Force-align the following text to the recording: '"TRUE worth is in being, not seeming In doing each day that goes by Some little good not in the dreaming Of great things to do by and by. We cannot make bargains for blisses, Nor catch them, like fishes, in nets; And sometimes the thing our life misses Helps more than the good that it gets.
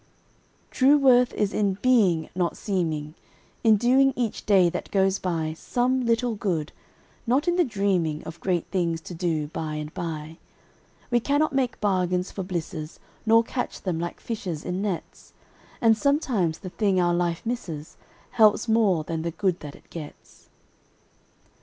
'"TRUE 0.71 0.97
worth 0.97 1.31
is 1.35 1.53
in 1.53 1.75
being, 1.83 2.29
not 2.33 2.57
seeming 2.57 3.13
In 3.63 3.75
doing 3.77 4.13
each 4.15 4.47
day 4.47 4.67
that 4.67 4.89
goes 4.89 5.19
by 5.19 5.53
Some 5.55 6.07
little 6.07 6.33
good 6.33 6.71
not 7.27 7.47
in 7.47 7.55
the 7.55 7.63
dreaming 7.63 8.23
Of 8.23 8.39
great 8.39 8.65
things 8.71 8.99
to 9.01 9.13
do 9.13 9.45
by 9.49 9.75
and 9.75 9.93
by. 9.93 10.39
We 11.11 11.19
cannot 11.19 11.53
make 11.53 11.79
bargains 11.79 12.31
for 12.31 12.41
blisses, 12.41 12.99
Nor 13.27 13.43
catch 13.43 13.83
them, 13.83 13.99
like 13.99 14.19
fishes, 14.19 14.65
in 14.65 14.81
nets; 14.81 15.33
And 15.81 15.95
sometimes 15.95 16.57
the 16.57 16.69
thing 16.71 16.99
our 16.99 17.13
life 17.13 17.45
misses 17.45 17.97
Helps 18.31 18.67
more 18.67 19.03
than 19.03 19.21
the 19.21 19.29
good 19.29 19.59
that 19.59 19.75
it 19.75 19.87
gets. 19.91 20.49